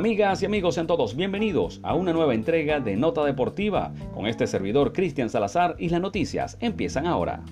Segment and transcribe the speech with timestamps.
[0.00, 4.46] Amigas y amigos, sean todos bienvenidos a una nueva entrega de Nota Deportiva con este
[4.46, 7.42] servidor Cristian Salazar y las noticias empiezan ahora.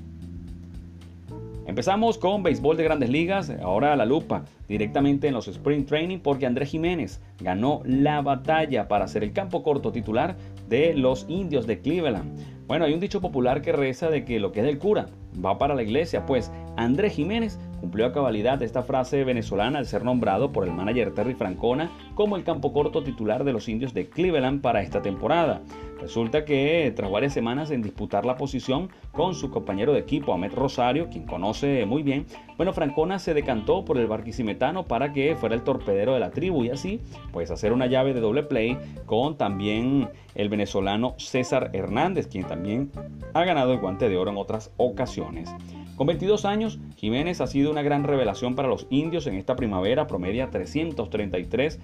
[1.67, 6.21] Empezamos con béisbol de grandes ligas, ahora a la lupa, directamente en los Spring Training
[6.21, 10.35] porque Andrés Jiménez ganó la batalla para ser el campo corto titular
[10.71, 12.35] de los indios de Cleveland.
[12.67, 15.11] Bueno, hay un dicho popular que reza de que lo que es del cura
[15.45, 20.05] va para la iglesia, pues Andrés Jiménez cumplió a cabalidad esta frase venezolana al ser
[20.05, 24.09] nombrado por el manager Terry Francona como el campo corto titular de los indios de
[24.09, 25.61] Cleveland para esta temporada.
[26.01, 30.53] Resulta que tras varias semanas en disputar la posición con su compañero de equipo Ahmed
[30.55, 35.57] Rosario, quien conoce muy bien, bueno, Francona se decantó por el barquisimetano para que fuera
[35.57, 37.01] el torpedero de la tribu y así,
[37.33, 42.93] pues hacer una llave de doble play con también el venezolano César Hernández, quien también
[43.35, 45.53] ha ganado el guante de oro en otras ocasiones.
[45.99, 50.07] Con 22 años, Jiménez ha sido una gran revelación para los indios en esta primavera,
[50.07, 51.81] promedia 333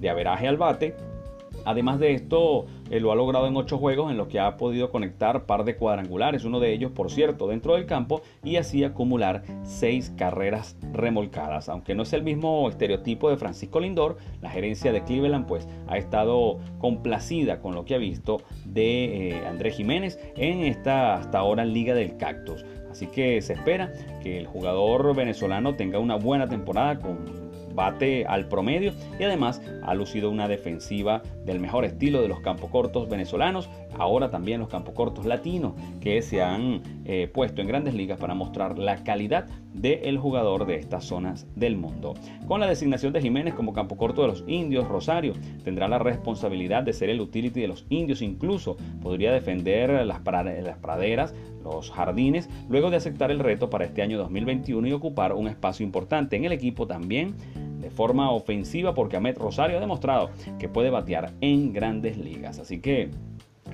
[0.00, 0.96] de averaje al bate.
[1.66, 4.90] Además de esto, él lo ha logrado en 8 juegos en los que ha podido
[4.90, 9.42] conectar par de cuadrangulares, uno de ellos, por cierto, dentro del campo y así acumular
[9.64, 11.68] 6 carreras remolcadas.
[11.68, 15.98] Aunque no es el mismo estereotipo de Francisco Lindor, la gerencia de Cleveland pues ha
[15.98, 21.66] estado complacida con lo que ha visto de eh, Andrés Jiménez en esta hasta ahora
[21.66, 22.64] Liga del Cactus.
[22.90, 28.48] Así que se espera que el jugador venezolano tenga una buena temporada con bate al
[28.48, 33.70] promedio y además ha lucido una defensiva del mejor estilo de los campos cortos venezolanos,
[33.96, 38.34] ahora también los campos cortos latinos que se han eh, puesto en grandes ligas para
[38.34, 42.14] mostrar la calidad del jugador de estas zonas del mundo.
[42.48, 46.82] Con la designación de Jiménez como campo corto de los indios, Rosario tendrá la responsabilidad
[46.82, 52.90] de ser el utility de los indios, incluso podría defender las, praderas, los jardines, luego
[52.90, 56.52] de aceptar el reto para este año 2021 y ocupar un espacio importante en el
[56.52, 57.34] equipo también
[57.80, 62.58] de forma ofensiva porque Ahmed Rosario ha demostrado que puede batear en grandes ligas.
[62.58, 63.10] Así que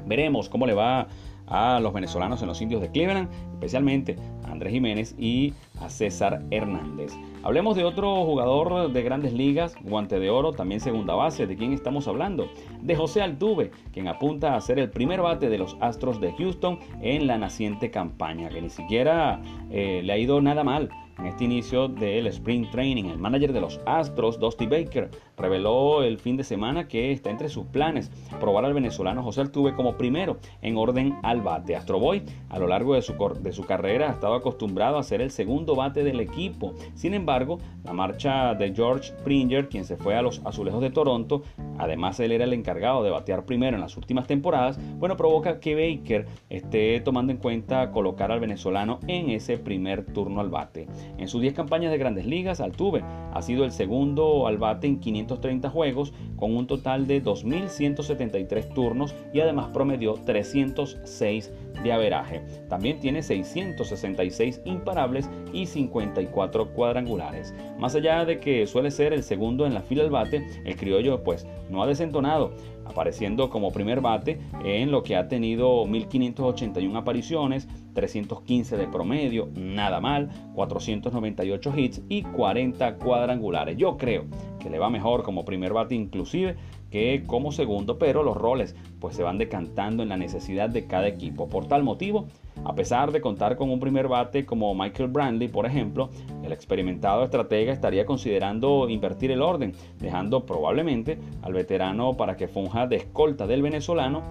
[0.07, 1.09] veremos cómo le va
[1.47, 6.43] a los venezolanos en los indios de Cleveland, especialmente a Andrés Jiménez y a César
[6.51, 7.13] Hernández.
[7.43, 11.47] Hablemos de otro jugador de grandes ligas, guante de oro, también segunda base.
[11.47, 12.49] ¿De quién estamos hablando?
[12.81, 16.79] De José Altuve, quien apunta a ser el primer bate de los Astros de Houston
[17.03, 19.41] en la naciente campaña, que ni siquiera
[19.71, 23.05] eh, le ha ido nada mal en este inicio del Spring Training.
[23.07, 27.49] El manager de los Astros, Dusty Baker, reveló el fin de semana que está entre
[27.49, 28.11] sus planes
[28.41, 31.77] probar al venezolano José Altuve como primero en orden al bate.
[31.77, 35.31] Astroboy a lo largo de su, de su carrera ha estado acostumbrado a ser el
[35.31, 36.75] segundo bate del equipo.
[36.95, 41.43] Sin embargo, la marcha de George Springer, quien se fue a los Azulejos de Toronto,
[41.79, 45.75] además él era el encargado de batear primero en las últimas temporadas, bueno, provoca que
[45.75, 50.87] Baker esté tomando en cuenta colocar al venezolano en ese primer turno al bate.
[51.19, 55.01] En sus 10 campañas de grandes ligas, Altuve ha sido el segundo al bate en
[55.01, 62.43] 530 juegos con un total de 2.173 turnos y además promedió 306 de averaje.
[62.69, 67.55] También tiene 666 imparables y 54 cuadrangulares.
[67.79, 71.23] Más allá de que suele ser el segundo en la fila al bate, el criollo
[71.23, 72.53] pues no ha desentonado
[72.85, 80.01] apareciendo como primer bate en lo que ha tenido 1581 apariciones, 315 de promedio, nada
[80.01, 83.77] mal, 498 hits y 40 cuadrangulares.
[83.77, 84.25] Yo creo
[84.61, 86.57] que le va mejor como primer bate inclusive
[86.91, 91.09] que como segundo, pero los roles pues se van decantando en la necesidad de cada
[91.09, 91.49] equipo.
[91.49, 92.29] Por tal motivo,
[92.65, 96.11] a pesar de contar con un primer bate como Michael Brandley, por ejemplo,
[96.43, 102.87] el experimentado estratega estaría considerando invertir el orden, dejando probablemente al veterano para que funja
[102.87, 104.23] de escolta del venezolano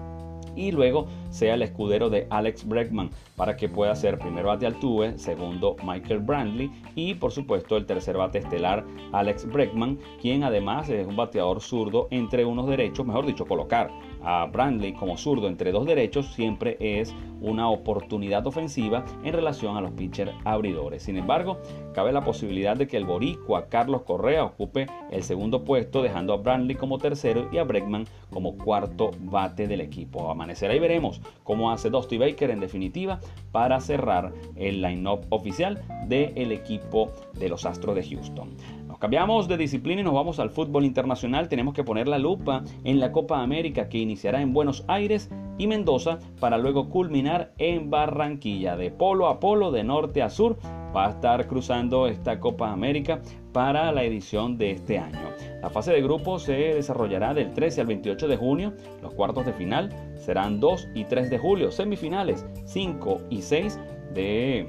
[0.56, 5.18] y luego sea el escudero de Alex Bregman para que pueda ser primer bate Altuve,
[5.18, 11.08] segundo Michael Brandley y por supuesto el tercer bate estelar Alex Bregman, quien además es
[11.08, 13.90] un bateador zurdo entre unos derechos, mejor dicho, colocar
[14.24, 19.82] a Brandley como zurdo entre dos derechos siempre es una oportunidad ofensiva en relación a
[19.82, 21.04] los pitchers abridores.
[21.04, 21.60] Sin embargo,
[21.94, 26.38] cabe la posibilidad de que el boricua Carlos Correa ocupe el segundo puesto, dejando a
[26.38, 30.32] Brandley como tercero y a Bregman como cuarto bate del equipo.
[30.32, 33.20] Amanecerá y veremos cómo hace Dusty Baker en definitiva
[33.52, 38.56] para cerrar el line-up oficial del equipo de los Astros de Houston.
[39.04, 41.50] Cambiamos de disciplina y nos vamos al fútbol internacional.
[41.50, 45.68] Tenemos que poner la lupa en la Copa América que iniciará en Buenos Aires y
[45.68, 48.78] Mendoza para luego culminar en Barranquilla.
[48.78, 50.58] De polo a polo, de norte a sur,
[50.96, 53.22] va a estar cruzando esta Copa América
[53.54, 55.30] para la edición de este año.
[55.62, 58.74] La fase de grupo se desarrollará del 13 al 28 de junio.
[59.02, 61.72] Los cuartos de final serán 2 y 3 de julio.
[61.72, 63.80] Semifinales 5 y 6
[64.14, 64.68] de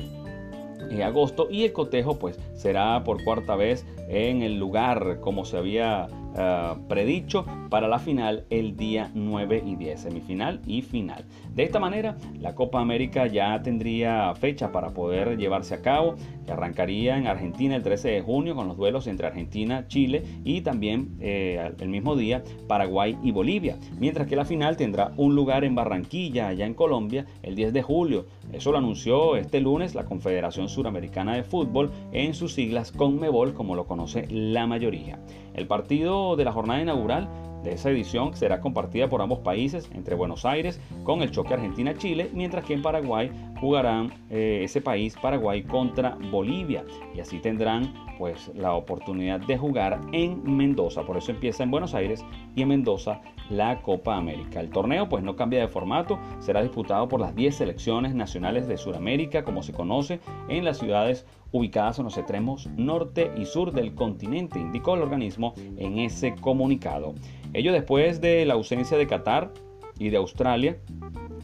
[0.91, 5.57] en agosto y el cotejo pues será por cuarta vez en el lugar como se
[5.57, 11.25] había eh, predicho para la final el día 9 y 10, semifinal y final.
[11.55, 16.17] De esta manera, la Copa América ya tendría fecha para poder llevarse a cabo,
[16.47, 20.61] que arrancaría en Argentina el 13 de junio con los duelos entre Argentina, Chile y
[20.61, 25.65] también eh, el mismo día Paraguay y Bolivia, mientras que la final tendrá un lugar
[25.65, 28.27] en Barranquilla, allá en Colombia, el 10 de julio.
[28.53, 33.75] Eso lo anunció este lunes la Confederación Suramericana de Fútbol en sus siglas CONMEBOL, como
[33.75, 35.19] lo conoce la mayoría.
[35.55, 37.29] El partido de la jornada inaugural
[37.63, 42.31] de esa edición será compartida por ambos países entre Buenos Aires con el choque Argentina-Chile,
[42.33, 43.31] mientras que en Paraguay
[43.65, 46.85] jugarán eh, ese país Paraguay contra Bolivia
[47.15, 51.03] y así tendrán pues la oportunidad de jugar en Mendoza.
[51.07, 52.23] Por eso empieza en Buenos Aires
[52.55, 54.61] y en Mendoza la Copa América.
[54.61, 58.77] El torneo pues no cambia de formato, será disputado por las 10 selecciones nacionales de
[58.77, 63.95] Sudamérica, como se conoce, en las ciudades ubicadas en los extremos norte y sur del
[63.95, 67.15] continente, indicó el organismo en ese comunicado.
[67.55, 69.53] Ello después de la ausencia de Qatar
[69.99, 70.77] y de Australia,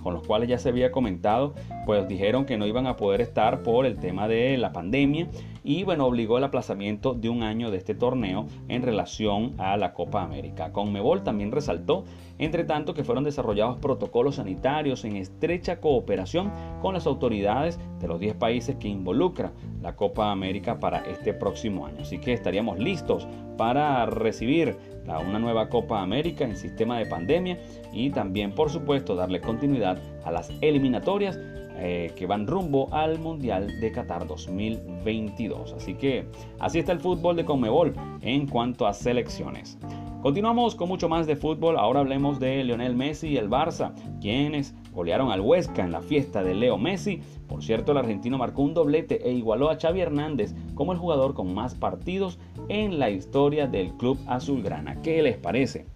[0.03, 1.55] con los cuales ya se había comentado,
[1.87, 5.29] pues dijeron que no iban a poder estar por el tema de la pandemia
[5.63, 9.93] y bueno, obligó el aplazamiento de un año de este torneo en relación a la
[9.93, 10.73] Copa América.
[10.73, 12.05] Conmebol también resaltó,
[12.39, 18.21] entre tanto, que fueron desarrollados protocolos sanitarios en estrecha cooperación con las autoridades de los
[18.21, 19.53] 10 países que involucra
[19.83, 21.99] la Copa América para este próximo año.
[22.01, 23.27] Así que estaríamos listos
[23.57, 27.59] para recibir una nueva Copa América en sistema de pandemia
[27.93, 31.39] y también, por supuesto, darle continuidad a las eliminatorias
[31.81, 35.73] eh, que van rumbo al Mundial de Qatar 2022.
[35.73, 36.27] Así que
[36.59, 39.79] así está el fútbol de Conmebol en cuanto a selecciones.
[40.23, 41.79] Continuamos con mucho más de fútbol.
[41.79, 46.43] Ahora hablemos de Lionel Messi y el Barça, quienes golearon al Huesca en la fiesta
[46.43, 47.23] de Leo Messi.
[47.49, 51.33] Por cierto, el argentino marcó un doblete e igualó a Xavi Hernández como el jugador
[51.33, 52.39] con más partidos
[52.69, 55.01] en la historia del club azulgrana.
[55.01, 55.87] ¿Qué les parece?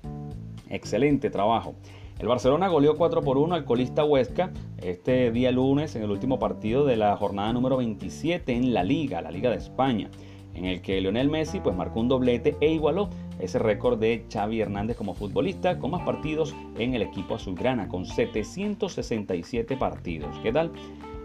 [0.71, 1.75] Excelente trabajo.
[2.19, 6.39] El Barcelona goleó 4 por 1 al colista Huesca este día lunes en el último
[6.39, 10.11] partido de la jornada número 27 en la Liga, la Liga de España,
[10.55, 14.61] en el que Lionel Messi pues marcó un doblete e igualó ese récord de Xavi
[14.61, 20.39] Hernández como futbolista con más partidos en el equipo azulgrana con 767 partidos.
[20.43, 20.71] ¿Qué tal?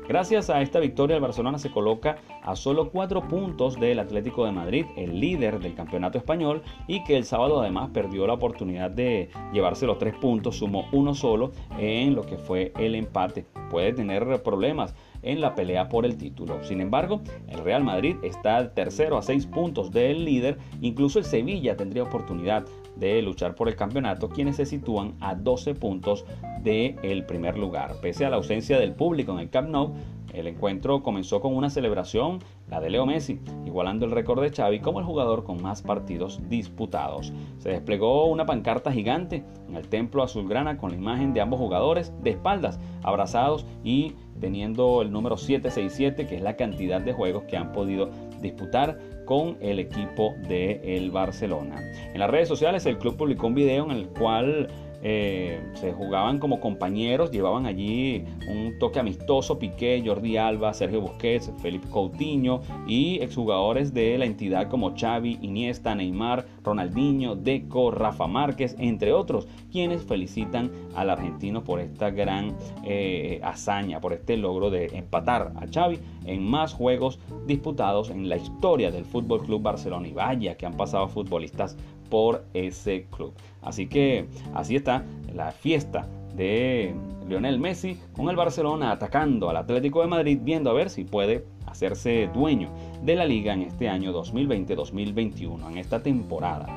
[0.09, 4.51] Gracias a esta victoria, el Barcelona se coloca a solo cuatro puntos del Atlético de
[4.51, 9.29] Madrid, el líder del campeonato español, y que el sábado además perdió la oportunidad de
[9.53, 13.45] llevarse los tres puntos, sumó uno solo en lo que fue el empate.
[13.69, 16.63] Puede tener problemas en la pelea por el título.
[16.63, 21.77] Sin embargo, el Real Madrid está tercero a seis puntos del líder, incluso el Sevilla
[21.77, 22.65] tendría oportunidad
[22.99, 26.25] de luchar por el campeonato, quienes se sitúan a 12 puntos
[26.63, 27.95] del primer lugar.
[28.01, 29.93] Pese a la ausencia del público en el Camp Nou,
[30.33, 34.79] el encuentro comenzó con una celebración, la de Leo Messi, igualando el récord de Xavi
[34.79, 37.33] como el jugador con más partidos disputados.
[37.57, 42.13] Se desplegó una pancarta gigante en el templo azulgrana con la imagen de ambos jugadores
[42.21, 47.57] de espaldas, abrazados y teniendo el número 767, que es la cantidad de juegos que
[47.57, 48.09] han podido
[48.41, 51.77] disputar con el equipo de el Barcelona.
[52.13, 54.69] En las redes sociales el club publicó un video en el cual
[55.01, 61.51] eh, se jugaban como compañeros, llevaban allí un toque amistoso, Piqué, Jordi Alba, Sergio Busquets,
[61.61, 68.75] Felipe Coutinho y exjugadores de la entidad como Xavi, Iniesta, Neymar, Ronaldinho, Deco, Rafa Márquez,
[68.77, 74.87] entre otros, quienes felicitan al argentino por esta gran eh, hazaña, por este logro de
[74.87, 80.07] empatar a Xavi en más juegos disputados en la historia del Fútbol Club Barcelona.
[80.07, 81.77] Y vaya que han pasado futbolistas
[82.09, 83.33] por ese club.
[83.61, 86.93] Así que así está la fiesta de
[87.27, 91.45] Lionel Messi con el Barcelona atacando al Atlético de Madrid, viendo a ver si puede
[91.67, 92.69] hacerse dueño
[93.03, 96.67] de la liga en este año 2020-2021, en esta temporada.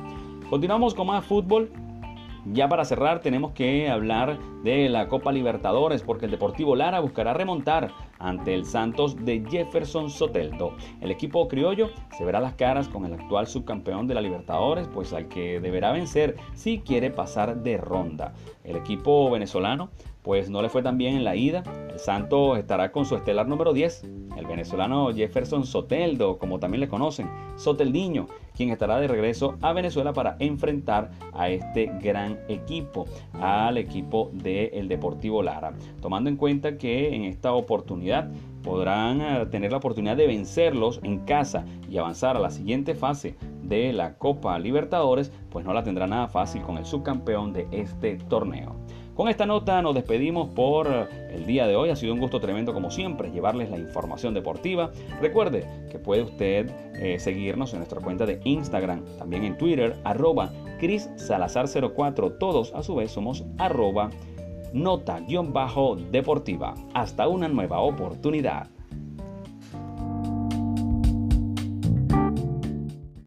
[0.49, 1.71] Continuamos con más fútbol
[2.45, 7.33] ya para cerrar tenemos que hablar de la Copa Libertadores porque el Deportivo Lara buscará
[7.33, 10.75] remontar ante el Santos de Jefferson Soteldo.
[11.01, 15.13] El equipo criollo se verá las caras con el actual subcampeón de la Libertadores, pues
[15.13, 18.33] al que deberá vencer si quiere pasar de ronda.
[18.63, 19.89] El equipo venezolano
[20.23, 21.63] pues no le fue tan bien en la ida.
[21.91, 24.03] El Santos estará con su estelar número 10,
[24.37, 30.13] el venezolano Jefferson Soteldo, como también le conocen, Soteldiño, quien estará de regreso a Venezuela
[30.13, 35.73] para enfrentar a este gran equipo, al equipo del Deportivo Lara.
[36.01, 38.29] Tomando en cuenta que en esta oportunidad
[38.63, 43.35] podrán eh, tener la oportunidad de vencerlos en casa y avanzar a la siguiente fase
[43.61, 48.17] de la Copa Libertadores, pues no la tendrá nada fácil con el subcampeón de este
[48.17, 48.82] torneo.
[49.15, 51.91] Con esta nota nos despedimos por el día de hoy.
[51.91, 54.89] Ha sido un gusto tremendo como siempre llevarles la información deportiva.
[55.21, 60.51] Recuerde que puede usted eh, seguirnos en nuestra cuenta de Instagram, también en Twitter, arroba
[60.79, 62.31] Cris Salazar 04.
[62.33, 64.09] Todos a su vez somos arroba
[64.73, 66.73] nota-deportiva.
[66.95, 68.72] Hasta una nueva oportunidad.